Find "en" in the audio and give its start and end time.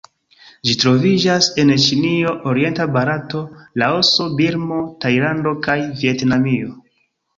1.63-1.73